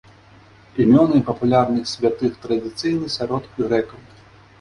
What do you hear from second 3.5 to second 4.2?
грэкаў.